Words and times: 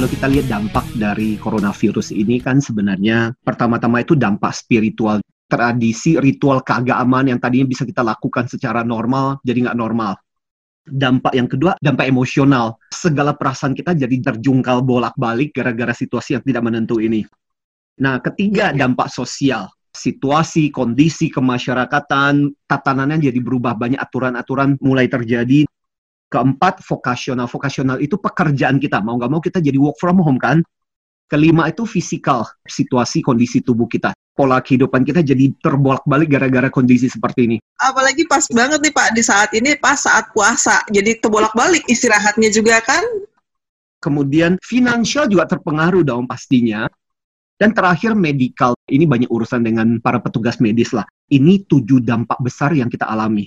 Kalau 0.00 0.16
kita 0.16 0.32
lihat 0.32 0.48
dampak 0.48 0.86
dari 0.96 1.36
coronavirus 1.36 2.16
ini 2.16 2.40
kan 2.40 2.56
sebenarnya 2.56 3.36
pertama-tama 3.44 4.00
itu 4.00 4.16
dampak 4.16 4.56
spiritual 4.56 5.20
tradisi 5.44 6.16
ritual 6.16 6.64
keagamaan 6.64 7.28
yang 7.28 7.36
tadinya 7.36 7.68
bisa 7.68 7.84
kita 7.84 8.00
lakukan 8.00 8.48
secara 8.48 8.80
normal 8.80 9.44
jadi 9.44 9.68
nggak 9.68 9.76
normal. 9.76 10.16
Dampak 10.88 11.36
yang 11.36 11.44
kedua, 11.52 11.76
dampak 11.84 12.08
emosional. 12.08 12.80
Segala 12.88 13.36
perasaan 13.36 13.76
kita 13.76 13.92
jadi 13.92 14.16
terjungkal 14.24 14.80
bolak-balik 14.80 15.52
gara-gara 15.52 15.92
situasi 15.92 16.40
yang 16.40 16.44
tidak 16.48 16.64
menentu 16.64 16.96
ini. 16.96 17.20
Nah, 18.00 18.24
ketiga, 18.24 18.72
dampak 18.72 19.12
sosial. 19.12 19.68
Situasi, 19.92 20.72
kondisi 20.72 21.28
kemasyarakatan, 21.28 22.48
tatanannya 22.64 23.28
jadi 23.28 23.36
berubah. 23.36 23.76
Banyak 23.76 24.00
aturan-aturan 24.00 24.80
mulai 24.80 25.12
terjadi. 25.12 25.68
Keempat, 26.30 26.78
vokasional. 26.86 27.50
Vokasional 27.50 27.98
itu 27.98 28.14
pekerjaan 28.14 28.78
kita. 28.78 29.02
Mau 29.02 29.18
nggak 29.18 29.30
mau 29.30 29.42
kita 29.42 29.58
jadi 29.58 29.74
work 29.76 29.98
from 29.98 30.22
home 30.22 30.38
kan? 30.38 30.62
Kelima 31.30 31.70
itu 31.70 31.86
fisikal, 31.86 32.46
situasi 32.66 33.22
kondisi 33.22 33.62
tubuh 33.62 33.86
kita. 33.86 34.14
Pola 34.34 34.58
kehidupan 34.58 35.02
kita 35.06 35.22
jadi 35.22 35.50
terbolak-balik 35.62 36.26
gara-gara 36.26 36.70
kondisi 36.70 37.06
seperti 37.06 37.50
ini. 37.50 37.56
Apalagi 37.78 38.26
pas 38.26 38.46
banget 38.50 38.82
nih 38.82 38.94
Pak, 38.94 39.08
di 39.14 39.22
saat 39.22 39.50
ini 39.54 39.74
pas 39.78 39.98
saat 39.98 40.30
puasa. 40.34 40.82
Jadi 40.90 41.22
terbolak-balik 41.22 41.86
istirahatnya 41.86 42.50
juga 42.50 42.82
kan? 42.82 43.02
Kemudian 44.00 44.56
finansial 44.64 45.30
juga 45.30 45.50
terpengaruh 45.50 46.02
dong 46.02 46.26
pastinya. 46.26 46.86
Dan 47.60 47.76
terakhir 47.76 48.16
medikal, 48.16 48.72
ini 48.88 49.04
banyak 49.04 49.28
urusan 49.28 49.60
dengan 49.60 50.00
para 50.00 50.16
petugas 50.16 50.56
medis 50.64 50.96
lah. 50.96 51.04
Ini 51.28 51.68
tujuh 51.68 52.00
dampak 52.00 52.40
besar 52.40 52.72
yang 52.72 52.88
kita 52.88 53.04
alami. 53.04 53.44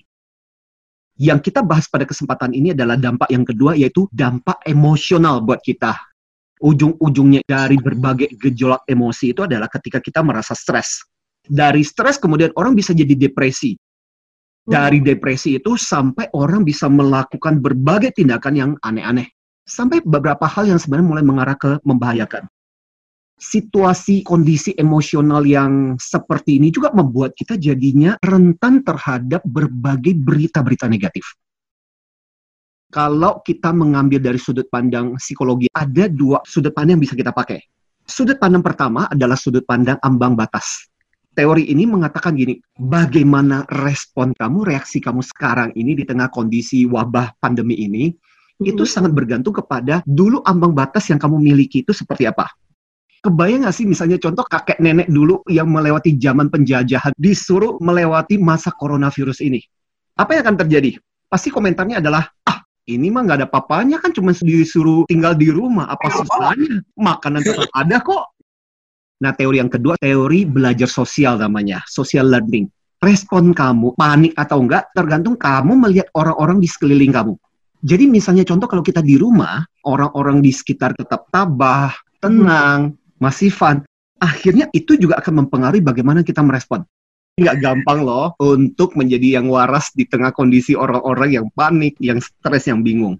Yang 1.13 1.51
kita 1.51 1.61
bahas 1.61 1.85
pada 1.85 2.09
kesempatan 2.09 2.57
ini 2.57 2.73
adalah 2.73 2.97
dampak 2.97 3.29
yang 3.29 3.45
kedua, 3.45 3.77
yaitu 3.77 4.09
dampak 4.09 4.57
emosional 4.65 5.45
buat 5.45 5.61
kita 5.61 5.93
ujung-ujungnya 6.63 7.43
dari 7.43 7.75
berbagai 7.75 8.31
gejolak 8.39 8.87
emosi 8.87 9.35
itu 9.35 9.43
adalah 9.43 9.67
ketika 9.67 9.99
kita 9.99 10.23
merasa 10.23 10.55
stres. 10.55 11.03
Dari 11.43 11.83
stres 11.83 12.15
kemudian 12.15 12.55
orang 12.55 12.71
bisa 12.71 12.95
jadi 12.95 13.11
depresi. 13.19 13.75
Dari 14.63 15.03
hmm. 15.03 15.07
depresi 15.11 15.59
itu 15.59 15.75
sampai 15.75 16.31
orang 16.31 16.63
bisa 16.63 16.87
melakukan 16.87 17.59
berbagai 17.59 18.15
tindakan 18.15 18.53
yang 18.55 18.71
aneh-aneh. 18.79 19.27
Sampai 19.67 19.99
beberapa 19.99 20.47
hal 20.47 20.71
yang 20.71 20.79
sebenarnya 20.79 21.07
mulai 21.11 21.23
mengarah 21.27 21.59
ke 21.59 21.83
membahayakan. 21.83 22.47
Situasi 23.33 24.23
kondisi 24.23 24.71
emosional 24.77 25.43
yang 25.43 25.99
seperti 25.99 26.61
ini 26.61 26.71
juga 26.71 26.93
membuat 26.95 27.35
kita 27.35 27.59
jadinya 27.59 28.15
rentan 28.23 28.85
terhadap 28.85 29.43
berbagai 29.43 30.15
berita-berita 30.15 30.87
negatif 30.87 31.25
kalau 32.93 33.41
kita 33.41 33.73
mengambil 33.73 34.21
dari 34.21 34.37
sudut 34.37 34.69
pandang 34.69 35.17
psikologi, 35.17 35.65
ada 35.73 36.05
dua 36.05 36.45
sudut 36.45 36.69
pandang 36.69 37.01
yang 37.01 37.03
bisa 37.09 37.17
kita 37.17 37.33
pakai. 37.33 37.57
Sudut 38.05 38.37
pandang 38.37 38.61
pertama 38.61 39.09
adalah 39.09 39.33
sudut 39.33 39.65
pandang 39.65 39.97
ambang 40.05 40.37
batas. 40.37 40.93
Teori 41.33 41.65
ini 41.73 41.89
mengatakan 41.89 42.37
gini, 42.37 42.61
bagaimana 42.77 43.65
respon 43.73 44.37
kamu, 44.37 44.69
reaksi 44.69 45.01
kamu 45.01 45.25
sekarang 45.25 45.73
ini 45.73 45.97
di 45.97 46.05
tengah 46.05 46.29
kondisi 46.29 46.85
wabah 46.85 47.33
pandemi 47.41 47.73
ini, 47.81 48.13
hmm. 48.13 48.69
itu 48.69 48.85
sangat 48.85 49.17
bergantung 49.17 49.57
kepada 49.57 50.05
dulu 50.05 50.45
ambang 50.45 50.77
batas 50.77 51.09
yang 51.09 51.17
kamu 51.17 51.41
miliki 51.41 51.81
itu 51.81 51.89
seperti 51.89 52.29
apa. 52.29 52.45
Kebayang 53.23 53.63
nggak 53.63 53.71
sih 53.71 53.87
misalnya 53.87 54.19
contoh 54.19 54.43
kakek 54.43 54.83
nenek 54.83 55.07
dulu 55.07 55.47
yang 55.47 55.71
melewati 55.71 56.19
zaman 56.19 56.51
penjajahan 56.51 57.15
disuruh 57.15 57.79
melewati 57.79 58.35
masa 58.35 58.75
coronavirus 58.75 59.39
ini. 59.47 59.63
Apa 60.19 60.35
yang 60.35 60.43
akan 60.43 60.67
terjadi? 60.67 60.99
Pasti 61.31 61.47
komentarnya 61.47 62.03
adalah, 62.03 62.27
ah 62.43 62.59
ini 62.83 63.07
mah 63.07 63.23
nggak 63.23 63.37
ada 63.39 63.47
papanya 63.47 64.03
kan 64.03 64.11
cuma 64.11 64.35
disuruh 64.35 65.07
tinggal 65.07 65.39
di 65.39 65.47
rumah. 65.47 65.87
Apa 65.87 66.11
susahnya? 66.11 66.83
Makanan 66.99 67.47
tetap 67.47 67.71
ada 67.71 68.03
kok. 68.03 68.35
Nah 69.23 69.31
teori 69.31 69.63
yang 69.63 69.71
kedua 69.71 69.95
teori 69.95 70.43
belajar 70.43 70.91
sosial 70.91 71.39
namanya 71.39 71.79
social 71.87 72.27
learning. 72.27 72.67
Respon 72.99 73.55
kamu 73.55 73.95
panik 73.95 74.35
atau 74.35 74.59
enggak 74.67 74.91
tergantung 74.91 75.39
kamu 75.39 75.79
melihat 75.79 76.11
orang-orang 76.11 76.59
di 76.59 76.67
sekeliling 76.67 77.15
kamu. 77.15 77.39
Jadi 77.87 78.03
misalnya 78.11 78.43
contoh 78.43 78.67
kalau 78.67 78.83
kita 78.83 78.99
di 78.99 79.15
rumah 79.15 79.63
orang-orang 79.87 80.43
di 80.43 80.51
sekitar 80.51 80.91
tetap 80.91 81.31
tabah 81.31 81.95
tenang 82.19 82.91
masih 82.91 83.02
fun 83.31 83.85
akhirnya 84.19 84.67
itu 84.75 84.99
juga 84.99 85.19
akan 85.19 85.45
mempengaruhi 85.45 85.83
bagaimana 85.83 86.23
kita 86.23 86.43
merespon 86.43 86.83
nggak 87.33 87.65
gampang 87.65 88.05
loh 88.05 88.37
untuk 88.37 88.93
menjadi 88.93 89.41
yang 89.41 89.49
waras 89.49 89.89
di 89.97 90.05
tengah 90.05 90.29
kondisi 90.29 90.77
orang-orang 90.77 91.41
yang 91.41 91.47
panik, 91.57 91.97
yang 91.97 92.21
stres, 92.21 92.69
yang 92.69 92.85
bingung. 92.85 93.17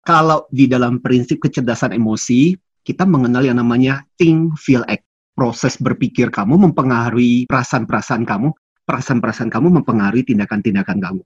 Kalau 0.00 0.48
di 0.48 0.64
dalam 0.64 1.04
prinsip 1.04 1.36
kecerdasan 1.44 1.92
emosi, 1.92 2.56
kita 2.80 3.04
mengenal 3.04 3.44
yang 3.44 3.60
namanya 3.60 4.00
think, 4.16 4.56
feel, 4.56 4.80
act. 4.88 5.04
Proses 5.36 5.78
berpikir 5.78 6.34
kamu 6.34 6.56
mempengaruhi 6.56 7.46
perasaan-perasaan 7.46 8.26
kamu, 8.26 8.48
perasaan-perasaan 8.88 9.52
kamu 9.52 9.70
mempengaruhi 9.70 10.24
tindakan-tindakan 10.26 10.98
kamu. 10.98 11.22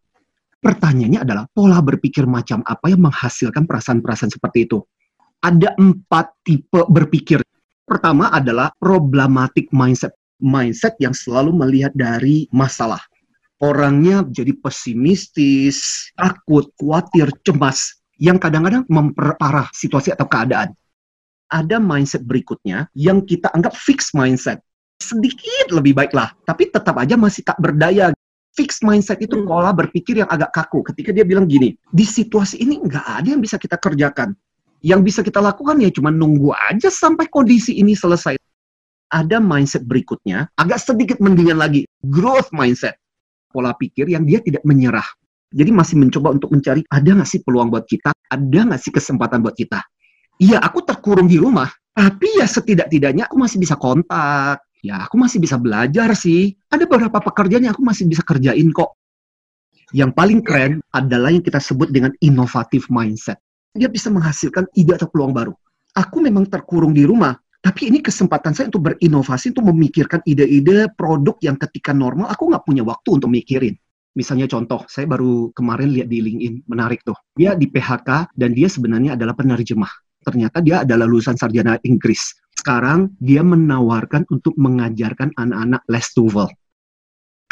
Pertanyaannya 0.59 1.24
adalah 1.24 1.44
pola 1.48 1.80
berpikir 1.80 2.28
macam 2.28 2.60
apa 2.66 2.92
yang 2.92 3.00
menghasilkan 3.00 3.64
perasaan-perasaan 3.64 4.28
seperti 4.34 4.69
itu? 4.69 4.84
Ada 5.41 5.78
empat 5.78 6.44
tipe 6.44 6.82
berpikir. 6.92 7.41
Pertama 7.82 8.31
adalah 8.31 8.70
problematic 8.78 9.69
mindset 9.75 10.15
mindset 10.43 10.98
yang 10.98 11.15
selalu 11.15 11.54
melihat 11.54 11.94
dari 11.94 12.50
masalah. 12.50 13.00
Orangnya 13.62 14.26
jadi 14.26 14.59
pesimistis, 14.59 16.10
takut, 16.19 16.66
khawatir, 16.75 17.31
cemas, 17.47 18.03
yang 18.19 18.42
kadang-kadang 18.42 18.82
memperparah 18.91 19.71
situasi 19.71 20.10
atau 20.10 20.26
keadaan. 20.26 20.75
Ada 21.47 21.78
mindset 21.78 22.26
berikutnya 22.26 22.91
yang 22.98 23.22
kita 23.22 23.54
anggap 23.54 23.78
fixed 23.78 24.19
mindset. 24.19 24.59
Sedikit 24.98 25.71
lebih 25.71 25.94
baiklah, 25.94 26.34
tapi 26.42 26.75
tetap 26.75 26.98
aja 26.98 27.15
masih 27.15 27.47
tak 27.47 27.59
berdaya. 27.62 28.10
Fixed 28.53 28.82
mindset 28.82 29.22
itu 29.22 29.38
hmm. 29.38 29.47
pola 29.47 29.71
berpikir 29.71 30.21
yang 30.21 30.28
agak 30.28 30.50
kaku. 30.50 30.82
Ketika 30.82 31.15
dia 31.15 31.22
bilang 31.22 31.47
gini, 31.47 31.72
di 31.88 32.04
situasi 32.04 32.60
ini 32.60 32.82
nggak 32.82 33.06
ada 33.22 33.28
yang 33.31 33.41
bisa 33.41 33.56
kita 33.56 33.78
kerjakan. 33.78 34.34
Yang 34.82 35.00
bisa 35.06 35.20
kita 35.22 35.38
lakukan 35.38 35.78
ya 35.78 35.94
cuma 35.94 36.10
nunggu 36.10 36.50
aja 36.53 36.91
sampai 36.91 37.31
kondisi 37.31 37.78
ini 37.78 37.94
selesai 37.94 38.34
ada 39.12 39.37
mindset 39.38 39.84
berikutnya, 39.84 40.48
agak 40.56 40.81
sedikit 40.81 41.20
mendingan 41.20 41.60
lagi, 41.60 41.84
growth 42.00 42.48
mindset. 42.56 42.97
Pola 43.53 43.76
pikir 43.76 44.09
yang 44.09 44.25
dia 44.25 44.41
tidak 44.41 44.65
menyerah. 44.65 45.04
Jadi 45.53 45.69
masih 45.69 46.00
mencoba 46.00 46.32
untuk 46.32 46.48
mencari, 46.48 46.81
ada 46.88 47.12
nggak 47.12 47.28
sih 47.28 47.44
peluang 47.44 47.69
buat 47.69 47.84
kita? 47.84 48.09
Ada 48.32 48.60
nggak 48.72 48.81
sih 48.81 48.88
kesempatan 48.88 49.44
buat 49.44 49.53
kita? 49.53 49.84
Iya, 50.41 50.65
aku 50.65 50.81
terkurung 50.81 51.28
di 51.28 51.37
rumah, 51.37 51.69
tapi 51.92 52.41
ya 52.41 52.48
setidak-tidaknya 52.48 53.28
aku 53.28 53.37
masih 53.37 53.60
bisa 53.60 53.76
kontak. 53.76 54.65
Ya, 54.81 55.04
aku 55.04 55.15
masih 55.21 55.38
bisa 55.38 55.60
belajar 55.60 56.16
sih. 56.16 56.56
Ada 56.72 56.88
beberapa 56.88 57.21
pekerjaan 57.21 57.69
yang 57.69 57.76
aku 57.76 57.84
masih 57.84 58.09
bisa 58.09 58.25
kerjain 58.25 58.72
kok. 58.72 58.97
Yang 59.92 60.10
paling 60.16 60.41
keren 60.41 60.81
adalah 60.88 61.28
yang 61.31 61.44
kita 61.44 61.60
sebut 61.60 61.92
dengan 61.92 62.16
inovatif 62.25 62.88
mindset. 62.88 63.37
Dia 63.72 63.88
bisa 63.88 64.12
menghasilkan 64.12 64.69
ide 64.77 64.97
atau 64.97 65.09
peluang 65.09 65.33
baru. 65.33 65.55
Aku 65.97 66.21
memang 66.21 66.49
terkurung 66.49 66.93
di 66.93 67.09
rumah, 67.09 67.37
tapi 67.62 67.88
ini 67.88 68.03
kesempatan 68.03 68.53
saya 68.53 68.69
untuk 68.69 68.93
berinovasi, 68.93 69.56
untuk 69.56 69.71
memikirkan 69.72 70.21
ide-ide 70.28 70.93
produk 70.93 71.37
yang 71.41 71.56
ketika 71.56 71.94
normal 71.94 72.28
aku 72.28 72.53
nggak 72.53 72.65
punya 72.69 72.83
waktu 72.84 73.22
untuk 73.22 73.31
mikirin. 73.33 73.78
Misalnya 74.12 74.44
contoh, 74.44 74.84
saya 74.93 75.09
baru 75.09 75.49
kemarin 75.56 75.88
lihat 75.88 76.12
di 76.12 76.21
LinkedIn, 76.21 76.69
menarik 76.69 77.00
tuh. 77.00 77.16
Dia 77.33 77.56
di 77.56 77.65
PHK 77.65 78.37
dan 78.37 78.53
dia 78.53 78.69
sebenarnya 78.69 79.16
adalah 79.16 79.33
penerjemah. 79.33 79.89
Ternyata 80.21 80.60
dia 80.60 80.84
adalah 80.84 81.09
lulusan 81.09 81.41
sarjana 81.41 81.81
Inggris. 81.81 82.37
Sekarang 82.53 83.16
dia 83.19 83.41
menawarkan 83.41 84.28
untuk 84.28 84.53
mengajarkan 84.60 85.33
anak-anak 85.41 85.81
les 85.89 86.06
tuval. 86.12 86.53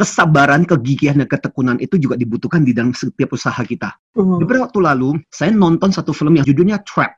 Kesabaran, 0.01 0.65
kegigihan, 0.65 1.21
dan 1.21 1.29
ketekunan 1.29 1.77
itu 1.77 2.01
juga 2.01 2.17
dibutuhkan 2.17 2.65
di 2.65 2.73
dalam 2.73 2.97
setiap 2.97 3.37
usaha 3.37 3.61
kita. 3.61 3.93
Uh. 4.17 4.41
Beberapa 4.41 4.73
waktu 4.73 4.81
lalu, 4.81 5.21
saya 5.29 5.53
nonton 5.53 5.93
satu 5.93 6.17
film 6.17 6.41
yang 6.41 6.49
judulnya 6.49 6.81
Trap, 6.81 7.13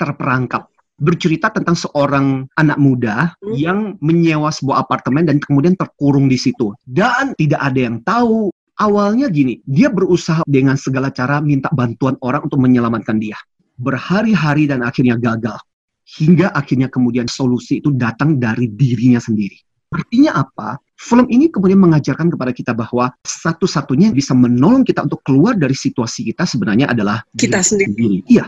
terperangkap 0.00 0.72
bercerita 1.02 1.50
tentang 1.50 1.74
seorang 1.74 2.46
anak 2.54 2.78
muda 2.78 3.34
hmm. 3.42 3.54
yang 3.58 3.78
menyewa 3.98 4.54
sebuah 4.54 4.86
apartemen 4.86 5.26
dan 5.26 5.42
kemudian 5.42 5.74
terkurung 5.74 6.30
di 6.30 6.38
situ. 6.38 6.70
Dan 6.86 7.34
tidak 7.34 7.58
ada 7.58 7.80
yang 7.82 7.98
tahu. 8.06 8.54
Awalnya 8.78 9.28
gini, 9.28 9.60
dia 9.68 9.92
berusaha 9.92 10.42
dengan 10.48 10.80
segala 10.80 11.12
cara 11.12 11.38
minta 11.44 11.68
bantuan 11.74 12.16
orang 12.24 12.48
untuk 12.48 12.58
menyelamatkan 12.62 13.20
dia. 13.20 13.36
Berhari-hari 13.76 14.70
dan 14.70 14.80
akhirnya 14.80 15.18
gagal. 15.20 15.60
Hingga 16.02 16.50
akhirnya 16.50 16.88
kemudian 16.90 17.30
solusi 17.30 17.78
itu 17.78 17.94
datang 17.94 18.40
dari 18.40 18.66
dirinya 18.72 19.22
sendiri. 19.22 19.54
Artinya 19.92 20.40
apa? 20.40 20.80
Film 21.02 21.26
ini 21.34 21.50
kemudian 21.50 21.82
mengajarkan 21.82 22.30
kepada 22.30 22.54
kita 22.54 22.70
bahwa 22.70 23.10
satu-satunya 23.26 24.14
yang 24.14 24.16
bisa 24.16 24.38
menolong 24.38 24.86
kita 24.86 25.02
untuk 25.02 25.18
keluar 25.26 25.58
dari 25.58 25.74
situasi 25.74 26.30
kita 26.30 26.46
sebenarnya 26.46 26.94
adalah 26.94 27.26
kita 27.34 27.58
sendiri. 27.58 27.90
sendiri. 27.90 28.18
Iya. 28.30 28.46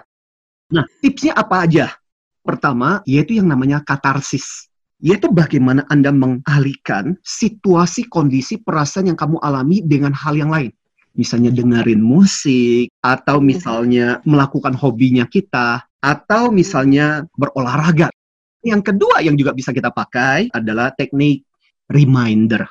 Nah, 0.70 0.86
tipsnya 1.02 1.34
apa 1.34 1.66
aja? 1.66 1.90
Pertama, 2.46 3.02
yaitu 3.10 3.42
yang 3.42 3.50
namanya 3.50 3.82
katarsis. 3.82 4.70
Yaitu 5.02 5.34
bagaimana 5.34 5.82
Anda 5.90 6.14
mengalihkan 6.14 7.18
situasi, 7.26 8.06
kondisi, 8.06 8.62
perasaan 8.62 9.10
yang 9.10 9.18
kamu 9.18 9.42
alami 9.42 9.82
dengan 9.82 10.14
hal 10.14 10.38
yang 10.38 10.54
lain. 10.54 10.70
Misalnya 11.18 11.50
dengerin 11.50 11.98
musik, 11.98 12.94
atau 13.02 13.42
misalnya 13.42 14.22
melakukan 14.22 14.78
hobinya 14.78 15.26
kita, 15.26 15.82
atau 15.98 16.54
misalnya 16.54 17.26
berolahraga. 17.34 18.14
Yang 18.62 18.94
kedua 18.94 19.26
yang 19.26 19.34
juga 19.34 19.50
bisa 19.50 19.74
kita 19.74 19.90
pakai 19.90 20.54
adalah 20.54 20.94
teknik 20.94 21.42
reminder. 21.88 22.64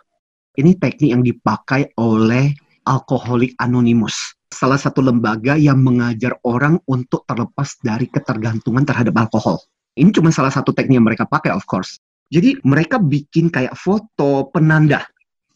Ini 0.54 0.77
teknik 0.77 1.10
yang 1.10 1.24
dipakai 1.25 1.98
oleh 1.98 2.54
Alkoholik 2.86 3.57
Anonymous, 3.57 4.36
salah 4.54 4.77
satu 4.77 5.01
lembaga 5.01 5.57
yang 5.57 5.81
mengajar 5.81 6.38
orang 6.45 6.77
untuk 6.86 7.25
terlepas 7.25 7.80
dari 7.81 8.06
ketergantungan 8.12 8.86
terhadap 8.86 9.15
alkohol. 9.18 9.57
Ini 9.98 10.13
cuma 10.13 10.30
salah 10.30 10.54
satu 10.54 10.75
teknik 10.75 11.00
yang 11.01 11.07
mereka 11.07 11.25
pakai, 11.25 11.54
of 11.56 11.65
course. 11.65 11.98
Jadi 12.33 12.57
mereka 12.65 12.98
bikin 12.98 13.50
kayak 13.50 13.77
foto 13.77 14.50
penanda. 14.50 15.06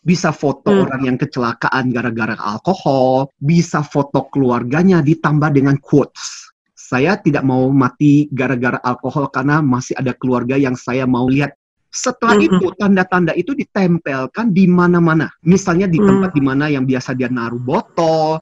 Bisa 0.01 0.31
foto 0.31 0.71
hmm. 0.71 0.83
orang 0.87 1.01
yang 1.03 1.17
kecelakaan 1.19 1.91
gara-gara 1.91 2.37
alkohol, 2.39 3.27
bisa 3.41 3.83
foto 3.83 4.29
keluarganya 4.31 5.03
ditambah 5.03 5.51
dengan 5.51 5.75
quotes. 5.83 6.47
Saya 6.77 7.19
tidak 7.19 7.43
mau 7.43 7.67
mati 7.75 8.31
gara-gara 8.31 8.79
alkohol 8.79 9.27
karena 9.27 9.59
masih 9.59 9.99
ada 9.99 10.15
keluarga 10.15 10.55
yang 10.55 10.79
saya 10.79 11.03
mau 11.03 11.27
lihat 11.27 11.51
setelah 11.97 12.37
mm-hmm. 12.37 12.61
itu 12.61 12.67
tanda-tanda 12.77 13.33
itu 13.33 13.57
ditempelkan 13.57 14.53
di 14.53 14.69
mana-mana. 14.69 15.33
Misalnya 15.41 15.89
di 15.89 15.97
tempat 15.97 16.29
mm. 16.29 16.37
di 16.37 16.41
mana 16.45 16.65
yang 16.69 16.85
biasa 16.85 17.17
dia 17.17 17.25
naruh 17.25 17.57
botol 17.57 18.37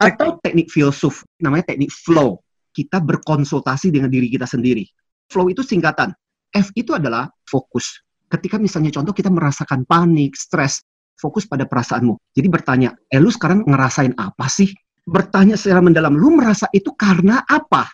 atau 0.00 0.28
teknik 0.40 0.72
filsuf 0.72 1.28
namanya 1.44 1.76
teknik 1.76 1.92
flow. 1.92 2.40
Kita 2.72 3.04
berkonsultasi 3.04 3.92
dengan 3.92 4.08
diri 4.08 4.32
kita 4.32 4.48
sendiri. 4.48 4.86
Flow 5.28 5.52
itu 5.52 5.60
singkatan. 5.60 6.14
F 6.48 6.72
itu 6.72 6.96
adalah 6.96 7.28
fokus. 7.44 8.00
Ketika 8.32 8.56
misalnya 8.56 8.94
contoh 8.94 9.12
kita 9.12 9.28
merasakan 9.28 9.84
panik, 9.84 10.38
stres, 10.38 10.80
fokus 11.18 11.44
pada 11.44 11.66
perasaanmu. 11.66 12.14
Jadi 12.32 12.48
bertanya, 12.48 12.94
eh 13.10 13.18
lu 13.18 13.28
sekarang 13.28 13.66
ngerasain 13.66 14.14
apa 14.16 14.46
sih? 14.46 14.70
Bertanya 15.04 15.58
secara 15.58 15.82
mendalam, 15.82 16.14
lu 16.14 16.38
merasa 16.38 16.70
itu 16.70 16.94
karena 16.94 17.42
apa? 17.44 17.88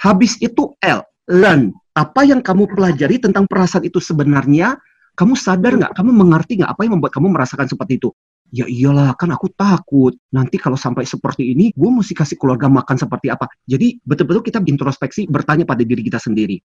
Habis 0.00 0.38
itu 0.40 0.72
L, 0.80 1.02
learn 1.28 1.74
apa 2.00 2.24
yang 2.24 2.40
kamu 2.40 2.64
pelajari 2.72 3.20
tentang 3.20 3.44
perasaan 3.44 3.84
itu 3.84 4.00
sebenarnya, 4.00 4.80
kamu 5.12 5.36
sadar 5.36 5.76
nggak? 5.76 5.92
Kamu 5.92 6.10
mengerti 6.16 6.64
nggak 6.64 6.72
apa 6.72 6.80
yang 6.88 6.96
membuat 6.96 7.12
kamu 7.12 7.28
merasakan 7.28 7.68
seperti 7.68 8.00
itu? 8.00 8.08
Ya 8.50 8.64
iyalah, 8.66 9.14
kan 9.14 9.30
aku 9.30 9.52
takut. 9.52 10.16
Nanti 10.32 10.56
kalau 10.56 10.80
sampai 10.80 11.04
seperti 11.04 11.52
ini, 11.52 11.70
gue 11.70 11.90
mesti 11.92 12.16
kasih 12.16 12.40
keluarga 12.40 12.66
makan 12.72 12.96
seperti 12.96 13.28
apa. 13.28 13.46
Jadi 13.68 14.00
betul-betul 14.00 14.42
kita 14.42 14.58
introspeksi, 14.64 15.28
bertanya 15.28 15.68
pada 15.68 15.84
diri 15.84 16.00
kita 16.00 16.18
sendiri. 16.18 16.58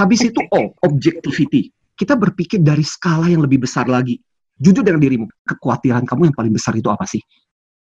Habis 0.00 0.32
itu 0.32 0.40
O, 0.50 0.74
objectivity. 0.82 1.70
Kita 1.94 2.16
berpikir 2.16 2.64
dari 2.64 2.82
skala 2.82 3.28
yang 3.28 3.44
lebih 3.44 3.68
besar 3.68 3.84
lagi. 3.84 4.16
Jujur 4.56 4.80
dengan 4.80 4.98
dirimu, 4.98 5.28
kekhawatiran 5.44 6.08
kamu 6.08 6.32
yang 6.32 6.36
paling 6.36 6.52
besar 6.56 6.72
itu 6.74 6.88
apa 6.88 7.04
sih? 7.04 7.20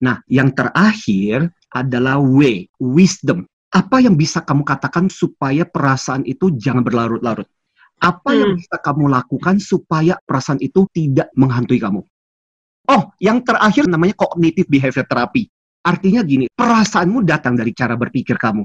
Nah, 0.02 0.24
yang 0.32 0.56
terakhir 0.56 1.52
adalah 1.68 2.18
W, 2.18 2.66
wisdom 2.80 3.44
apa 3.68 4.00
yang 4.00 4.16
bisa 4.16 4.44
kamu 4.44 4.64
katakan 4.64 5.12
supaya 5.12 5.68
perasaan 5.68 6.24
itu 6.24 6.56
jangan 6.56 6.84
berlarut-larut? 6.84 7.48
Apa 7.98 8.32
hmm. 8.32 8.40
yang 8.40 8.52
bisa 8.56 8.76
kamu 8.80 9.10
lakukan 9.10 9.56
supaya 9.58 10.16
perasaan 10.22 10.62
itu 10.62 10.86
tidak 10.94 11.34
menghantui 11.34 11.82
kamu? 11.82 12.06
Oh, 12.88 13.04
yang 13.20 13.44
terakhir 13.44 13.90
namanya 13.90 14.16
cognitive 14.16 14.70
behavior 14.72 15.04
therapy. 15.04 15.52
Artinya 15.84 16.24
gini, 16.24 16.48
perasaanmu 16.48 17.24
datang 17.28 17.60
dari 17.60 17.76
cara 17.76 18.00
berpikir 18.00 18.40
kamu. 18.40 18.64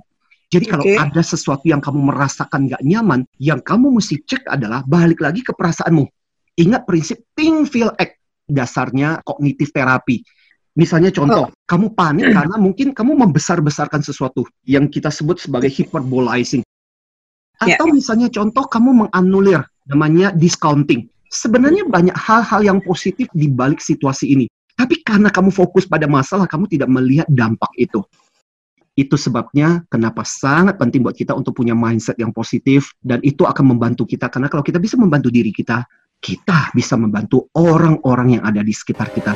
Jadi 0.52 0.68
kalau 0.68 0.84
okay. 0.84 1.00
ada 1.00 1.22
sesuatu 1.24 1.64
yang 1.64 1.80
kamu 1.80 2.12
merasakan 2.12 2.68
gak 2.68 2.84
nyaman, 2.84 3.24
yang 3.40 3.58
kamu 3.64 3.88
mesti 3.88 4.20
cek 4.20 4.46
adalah 4.52 4.84
balik 4.84 5.24
lagi 5.24 5.40
ke 5.40 5.56
perasaanmu. 5.56 6.04
Ingat 6.60 6.84
prinsip 6.84 7.24
think, 7.32 7.72
feel, 7.72 7.90
act. 7.96 8.20
Dasarnya 8.42 9.24
kognitif 9.24 9.72
terapi. 9.72 10.20
Misalnya 10.72 11.12
contoh, 11.12 11.52
oh. 11.52 11.68
kamu 11.68 11.92
panik 11.92 12.32
karena 12.32 12.56
mungkin 12.56 12.96
kamu 12.96 13.12
membesar-besarkan 13.12 14.00
sesuatu 14.00 14.48
yang 14.64 14.88
kita 14.88 15.12
sebut 15.12 15.36
sebagai 15.36 15.68
hyperbolizing. 15.68 16.64
Ya. 17.60 17.76
Atau 17.76 17.92
yeah. 17.92 17.94
misalnya 17.94 18.28
contoh 18.32 18.64
kamu 18.64 19.06
menganulir 19.06 19.68
namanya 19.84 20.32
discounting. 20.32 21.12
Sebenarnya 21.28 21.84
banyak 21.88 22.16
hal-hal 22.16 22.60
yang 22.64 22.78
positif 22.80 23.28
di 23.36 23.52
balik 23.52 23.84
situasi 23.84 24.32
ini. 24.32 24.46
Tapi 24.72 25.04
karena 25.04 25.28
kamu 25.28 25.52
fokus 25.52 25.84
pada 25.84 26.08
masalah, 26.08 26.48
kamu 26.48 26.68
tidak 26.68 26.88
melihat 26.88 27.28
dampak 27.28 27.70
itu. 27.76 28.00
Itu 28.96 29.16
sebabnya 29.16 29.84
kenapa 29.88 30.24
sangat 30.24 30.76
penting 30.76 31.04
buat 31.04 31.16
kita 31.16 31.32
untuk 31.32 31.56
punya 31.56 31.72
mindset 31.72 32.16
yang 32.20 32.32
positif 32.32 32.92
dan 33.00 33.20
itu 33.24 33.48
akan 33.48 33.76
membantu 33.76 34.04
kita 34.04 34.28
karena 34.28 34.52
kalau 34.52 34.60
kita 34.60 34.76
bisa 34.76 35.00
membantu 35.00 35.32
diri 35.32 35.48
kita, 35.48 35.84
kita 36.20 36.72
bisa 36.76 37.00
membantu 37.00 37.48
orang-orang 37.56 38.40
yang 38.40 38.42
ada 38.44 38.60
di 38.60 38.72
sekitar 38.76 39.08
kita. 39.16 39.32